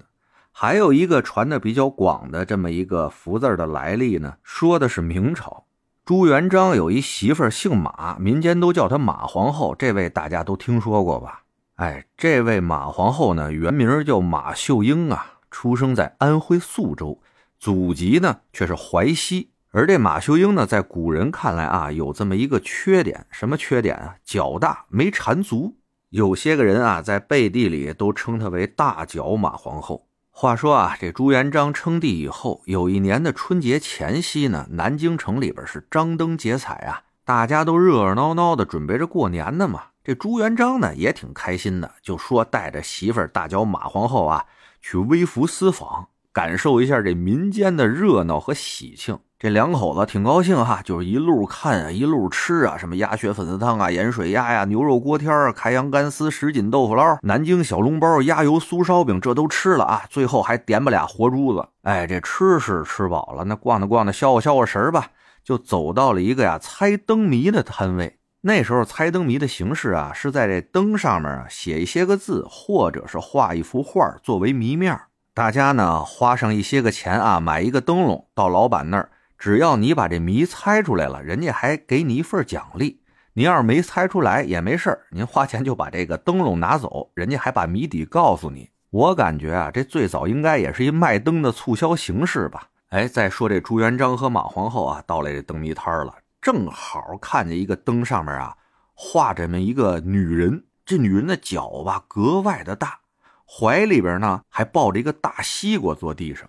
[0.52, 5.65] 还有一个传的比较广的这么一个福字的来历呢，说的是明朝。
[6.06, 9.74] 朱元璋有一媳妇儿姓马，民间都叫她马皇后。
[9.74, 11.42] 这位大家都听说过吧？
[11.78, 17.20] 哎，这位马皇后呢，原名叫马秀英啊，出生在安徽宿州，
[17.58, 19.50] 祖籍呢却是淮西。
[19.72, 24.18] 而这马秀英呢，在古人看来啊，有这么一个缺点，什么缺点啊？
[24.24, 25.76] 脚大没缠足。
[26.12, 30.06] 有些个人啊，在背地里都称她为大脚马皇后。
[30.38, 39.82] 话说啊，这朱元璋称帝以后，有一年的春节前夕呢，南京城里边是张灯结彩啊，大家都热热闹闹的准备着过年呢嘛。
[40.04, 44.44] 这朱元璋呢也挺开心的，就说带着媳妇儿大脚马皇后啊
[44.82, 49.18] 去微服私访，感受一下这民间的热闹和喜庆。
[49.46, 60.02] 这两口子挺高兴哈，就是一路看啊，一路吃啊，什么鸭血粉丝汤啊、盐水鸭呀、牛肉锅贴啊、开阳干丝、什锦豆腐捞、南京小笼包、鸭油酥烧饼，这都吃了啊。
[60.10, 61.64] 最后还点吧俩活珠子。
[61.84, 65.10] 哎，这吃是吃饱了，那逛着逛着，消化消化神吧，
[65.44, 68.18] 就走到了一个呀猜灯谜的摊位。
[68.42, 75.00] 那时候猜灯谜的形式啊，是在这灯上面啊写一些个字，或者是画一幅画作为谜面。
[75.36, 79.10] 大家呢花上一些个钱啊，买一个灯笼到老板那儿。
[79.38, 83.02] 只要你把这谜猜出来了，人家还给你一份奖励。
[83.34, 88.70] 你要是没猜出来也没事您花钱就把这个灯笼拿走，人家还把谜底告诉你。
[88.92, 92.70] 我感觉啊，这最早应该也是一卖灯的促销形式吧。
[92.90, 98.56] 哎，再说这朱元璋和马皇后啊，到了这灯谜摊了，正好看见一个灯上面啊，
[98.94, 103.00] 画这么一个女人，这女人的脚吧格外的大，
[103.46, 106.48] 怀里边呢还抱着一个大西瓜坐地上。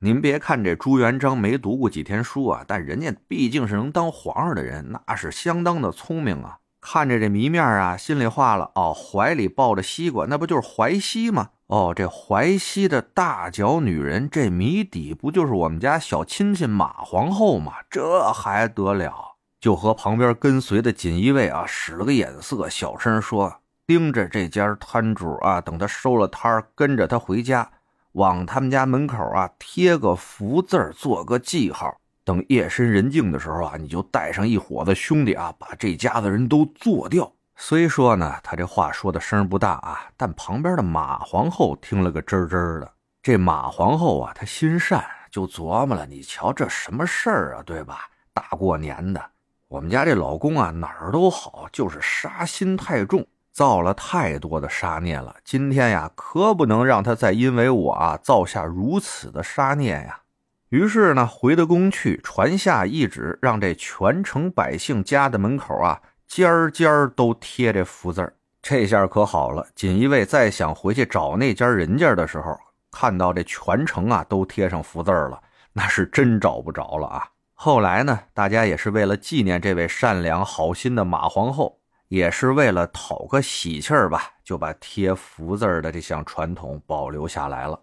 [0.00, 6.58] 您别看这朱元璋没读过几天书啊，但人家毕竟是能当皇上的人，那是相当的聪明啊。
[6.82, 11.48] 看着这谜面啊，心里话了哦，怀里抱着西瓜，那不就是淮西吗？
[11.68, 17.72] 哦，这淮西的大脚女人，这谜底不就是我们家小亲戚马皇后吗？
[17.90, 19.36] 这还得了？
[19.58, 27.70] 就和旁边跟随的锦衣卫啊使了个眼色，小声说：“盯着这家摊主啊，等他收了摊跟着他回家。”
[28.16, 31.94] 往他们家门口啊贴个福字做个记号。
[32.24, 37.30] 等夜深人静的时候啊，你就带上一伙子兄弟啊，把这家子人都做掉。
[37.56, 42.90] 虽说呢，他这话说的声不大啊，但旁边的马皇后听了个真真的。
[43.22, 48.08] 这马皇后啊，她心善，就琢磨了：你瞧这什么事儿啊，对吧？
[48.32, 49.22] 大过年的，
[49.68, 53.26] 我们家这老公啊哪儿都好，就是杀心太重。
[53.56, 60.20] 造了太多的杀孽了，今天呀，可不能让他再因为我啊造下如此的杀孽呀。
[60.68, 72.54] 于是呢，回的宫去，传下懿旨，让这全城百姓家的门口啊，尖尖都贴这福字这下可好了，锦衣卫再想回去找那家人家的时候，
[72.90, 75.40] 看到这全城啊都贴上福字了，
[75.72, 77.26] 那是真找不着了啊。
[77.54, 81.78] 后来呢，大家也是为了纪念这位善良好心的马皇后。
[82.08, 87.80] 也是为了讨个喜气儿吧，就把贴福字的这项传统保留下来了。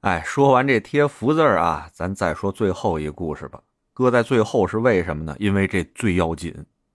[0.00, 3.60] 哎，说完这贴福字啊，咱再说最后一个故事吧。
[3.92, 5.34] 搁在最后是为什么呢？
[5.38, 6.54] 因为这最要紧，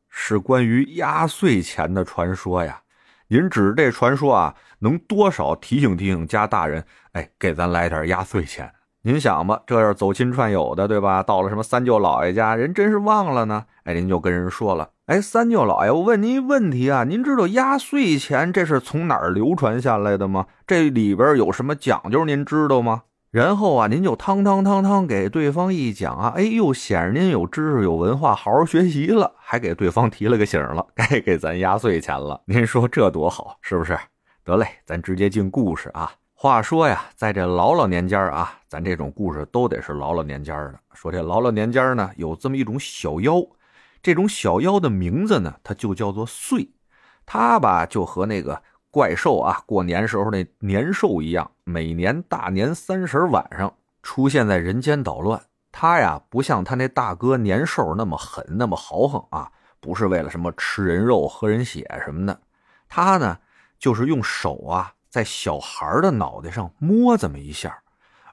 [0.09, 2.81] 是关于压岁钱的传说呀。
[3.27, 8.73] 您指这传说啊，能多少提醒提醒家大人，哎，给咱来点压岁钱。
[9.01, 11.21] 您想吧，这要走亲串友的，对吧？
[11.21, 13.65] 到了什么三舅姥爷家，人真是忘了呢。
[13.83, 20.47] 哎，您就跟人说了，哎，三舅姥爷，我问您一问题啊，您知道压岁钱这是从哪儿流传下来的吗？
[20.65, 23.03] 这里边有什么讲究，您知道吗？
[23.29, 32.41] 然后啊，您就汤汤汤汤给对方一讲啊，哎呦，显着您有知识有文化，好好学习了，还给对方提了个醒了，该给咱压岁钱了。
[32.47, 33.95] 您说这多好，是不是？
[34.43, 36.11] 得嘞，咱直接进故事啊。
[36.33, 40.79] 话说呀，在这老老年间啊，咱这种故事都得是老老年间的。
[40.95, 43.35] 说这老老年间呢，有这么一种小妖，
[44.03, 46.69] 这种小妖的名字呢，它就叫做祟。
[47.25, 53.73] 它吧，就和那个怪兽啊，过年时候那年兽一样，每年大年三十晚上
[54.03, 55.41] 出现在人间捣乱。
[55.71, 59.49] 它呀，不像他那大哥年兽那么狠，那么豪横啊，
[59.79, 62.39] 不是为了什么吃人肉、喝人血什么的。
[62.87, 63.39] 他呢，
[63.79, 64.93] 就是用手啊。
[65.09, 67.83] 在小孩的脑袋上摸这么一下，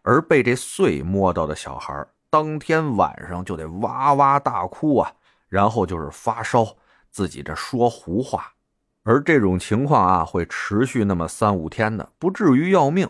[0.00, 5.12] 而被这祟摸到的小孩，当天晚上就得哇哇大哭啊，
[5.50, 6.66] 然后就是发烧，
[7.10, 8.54] 自己这说胡话。
[9.02, 13.06] 而这种情况啊，会持续那么三五天的，不至于要命。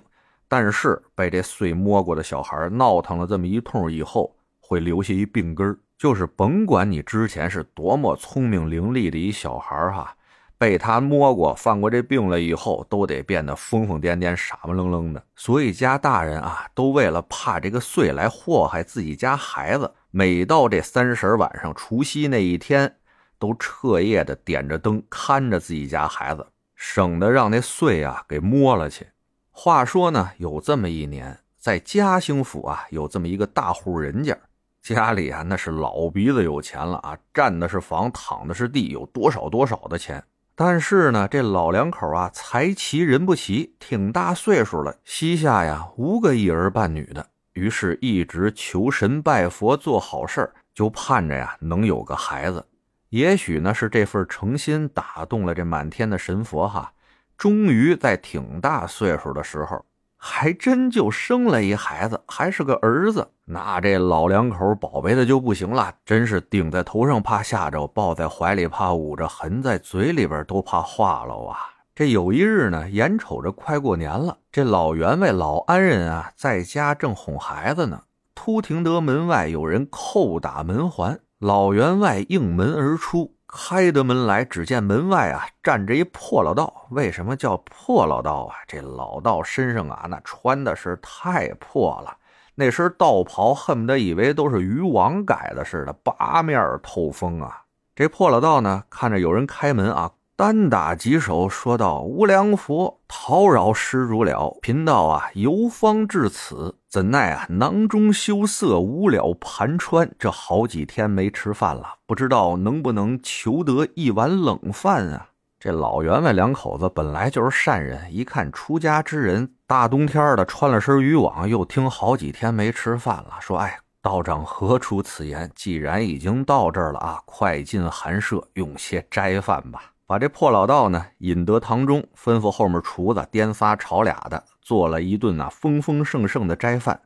[0.49, 10.17] 但是被这碎摸过的小孩闹腾了这么一通以后，会留下一病根就是甭管你之前是多么聪明伶俐的一小孩哈，
[10.59, 15.23] 被他摸过、犯过这病了以后，都得变得疯疯癫癫、傻不愣愣的。
[15.37, 22.97] 所以家大人啊，都为了怕这个祟来祸害自己家孩子，每到这三十晚上、除夕那一天。
[23.41, 26.47] 都彻夜的点着灯看着自己家孩子，
[26.77, 29.07] 省得让那祟啊给摸了去。
[29.51, 34.37] 话说呢，有这么一年，在嘉兴府啊，有这么一个大户人家，
[34.83, 40.23] 家里啊那是老鼻子有钱了啊，占的是房，躺的是地，有多少多少的钱。
[40.55, 52.65] 但是呢，这老两口啊，财齐人不齐，挺大岁数了，膝下呀无个一儿半女的，于是一直求神拜佛做好事就盼着呀能有个孩子。
[53.09, 56.93] 也许呢是这份诚心打动了这满天的神佛哈，
[57.37, 59.85] 终于在挺大岁数的时候，
[60.17, 63.29] 还真就生了一孩子，还是个儿子。
[63.47, 71.59] 那这老两口宝贝的就不行了，真是顶在头上怕吓着，抱在怀里怕捂着，含在嘴里边都怕化了啊！
[72.01, 81.21] 这有一日呢，眼瞅着快过年了，这老员外老安人啊，在家正哄孩子呢，突听得门外有人叩打门环。
[81.41, 86.87] 老员外应门而出，开得门来，只见门外啊站着一破老道。
[86.89, 88.57] 为什么叫破老道啊？
[88.67, 92.17] 这老道身上啊那穿的是太破了，
[92.55, 97.65] 那身道袍恨不得以为都是渔网改的似的，八面透风啊。
[97.95, 100.11] 这破老道呢，看着有人开门啊。
[100.41, 104.57] 单打几手，说道：“无量佛，叨扰施主了。
[104.63, 110.11] 贫道啊，游方至此，怎奈啊，囊中羞涩，无了盘川。
[110.19, 115.29] 这好几天没吃饭了，不知道能不能求得一碗冷饭啊？”
[115.61, 125.53] 这老员外两口子本来就是善人，一看出家之人大冬天的穿了身渔网，又听好几天没吃饭了，说：“哎，道长何出此言？
[125.55, 137.03] 既然已经到这儿了啊，快进寒舍，用些斋饭吧。”把这破老道呢引得堂中，吩咐后面厨子颠仨炒俩的，做了一顿啊丰丰盛盛的斋饭。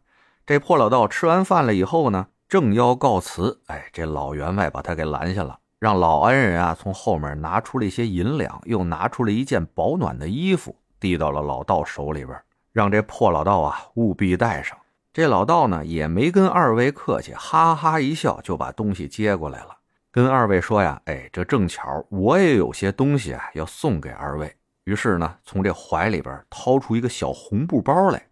[0.46, 12.34] 这破老道吃完饭了以后呢，正要告辞，哎，这老员外把他给拦下了，让老恩人啊从后面拿出了一些银两，又拿出了一件保暖的衣服，递到了老道手里边，
[12.72, 14.78] 让这破老道啊务必带上。
[15.12, 19.76] 这老道呢也没跟二位客气，哈哈一笑就把东西接过来了。
[20.14, 24.54] 跟二位说呀，哎，这正巧我也有些东西啊要送给二位。
[24.84, 28.28] 于是呢，从这怀里边掏出一个小红布包来，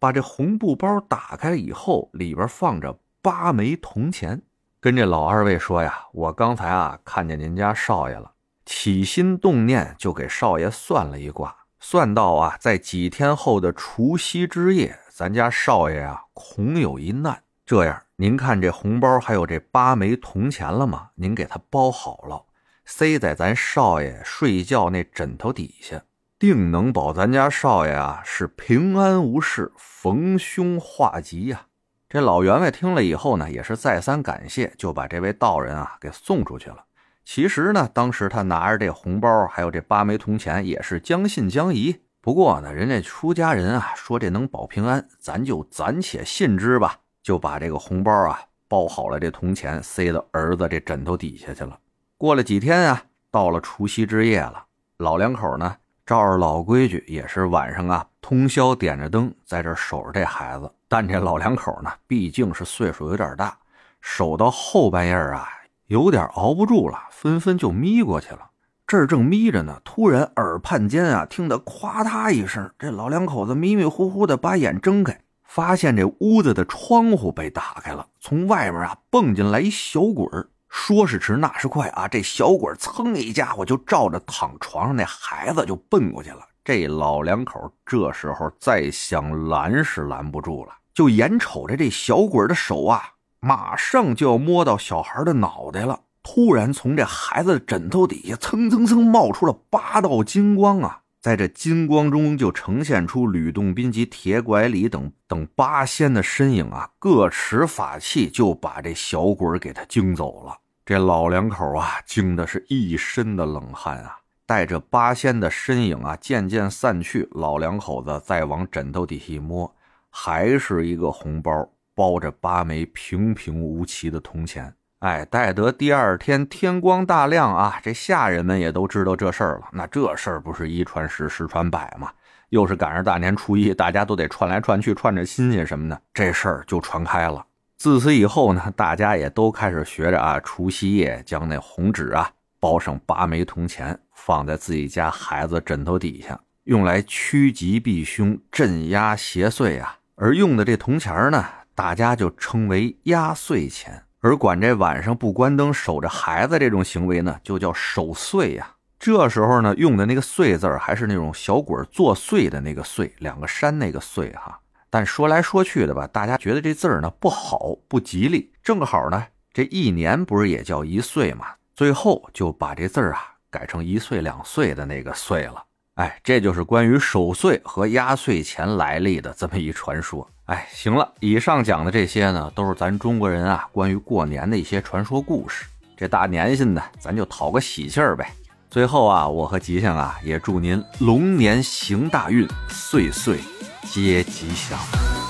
[0.00, 4.42] 把这红布包打开以后，里边放着八枚铜钱。
[4.80, 8.32] 跟这老二位说呀，我刚才啊看见您家少爷了，
[8.66, 17.44] 起心动念就给少爷算了一卦，算到啊，在几天后的除夕之夜，咱家少爷啊恐有一难。
[17.72, 21.08] 这样，您看这红包还有这八枚铜钱了吗？
[21.14, 22.44] 您给他包好了，
[22.84, 26.02] 塞在咱少爷睡觉那枕头底下，
[26.38, 31.62] 定能保咱家少爷啊是平安无事，逢凶化吉呀。
[32.10, 36.84] 这老员外听了以后呢，也是再三感谢，就把这位道人啊给送出去了。
[37.24, 42.02] 其实呢，当时他拿着这红包还有这八枚铜钱，也是将信将疑。
[42.20, 46.98] 不过呢，人家出家人啊说这能保平安，咱就暂且信之吧。
[47.22, 51.78] 就把这个红包啊包好了，这铜钱塞到儿子这枕头底下去了。
[52.16, 54.64] 过了几天啊，到了除夕之夜了，
[54.98, 60.70] 老两口呢照着老规矩，也是晚上啊通宵点着灯在这守着这孩子。
[60.88, 63.56] 但这老两口呢，毕竟是岁数有点大，
[64.00, 65.48] 守到后半夜啊，
[65.86, 68.50] 有点熬不住了，纷纷就眯过去了。
[68.86, 75.20] 这儿正眯着呢，突然耳畔间啊，听得咵嗒一声，这老两口子迷迷糊糊的把眼睁开。
[75.54, 80.48] 发现这屋子的窗户被打开了，从外面啊蹦进来一小鬼儿。
[80.70, 86.38] 说时迟，那时快啊，这小鬼噌一家伙就照着躺床上那孩子就奔过去了。
[86.64, 93.02] 这老两口这时候再想拦是拦不住了，就眼瞅着这小鬼的手啊，
[93.40, 96.00] 马上就要摸到小孩的脑袋了。
[96.22, 101.01] 突然，从这孩子的枕头底下蹭蹭蹭冒出了八道金光啊！
[101.22, 110.58] 在这金光中，就呈现出吕洞宾及铁拐李等等八仙的身影啊，各持法器，就把这小鬼给他惊走了。
[110.84, 114.18] 这老两口啊，惊的是一身的冷汗啊。
[114.44, 117.28] 带着八仙的身影啊，渐渐散去。
[117.30, 119.72] 老两口子再往枕头底下一摸，
[120.10, 124.74] 还是一个红包，包着八枚平平无奇的铜钱。
[125.02, 129.62] 哎，待得第二天天光大亮啊，这下人们也都知道这事儿了。
[129.72, 132.08] 那这事儿不是一传十，十传百吗？
[132.50, 137.44] 又是赶上大年初一，大家都得串来串去，串着亲戚什么的，这事儿就传开了。
[137.78, 142.30] 自此以后呢，大家也都开始学着啊，除夕夜将那红纸啊
[142.60, 149.96] 包上八枚铜钱，放在自己家孩子枕头底下，用来趋吉避凶、镇压邪祟啊。
[150.14, 151.44] 而用的这铜钱呢，
[151.74, 154.04] 大家就称为压岁钱。
[154.22, 158.70] 而管这晚上不关灯守着孩子这种行为呢，就叫守岁呀。
[158.96, 164.56] 这时候呢，用的那个“岁”字还是那种小鬼作祟的那个“岁”，两个山那个“岁”哈。
[164.88, 168.52] 但说来说去的吧，大家觉得这字儿呢不好，不吉利。
[168.62, 171.46] 正好呢，这一年不是也叫一岁嘛？
[171.74, 175.64] 最后就把这字儿啊改成一岁两岁的那个“岁”了。
[175.94, 180.30] 哎，这就是关于守岁和压岁钱来历的这么一传说。
[180.46, 185.64] 哎，行了，以上讲的这些呢，都是咱中国人啊关于过年的一些传说故事。
[185.96, 188.32] 这大年心的，咱就讨个喜气儿呗。
[188.68, 193.38] 最后啊，我和吉祥啊也祝您龙年行大运，岁岁
[193.84, 195.21] 皆吉祥。